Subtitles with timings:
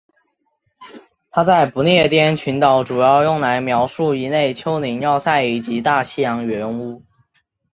[1.29, 7.03] 它在不列颠群岛主要用来描述一类丘陵要塞以及大西洋圆屋。